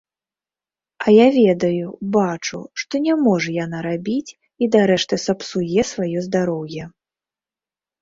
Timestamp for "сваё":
5.95-6.19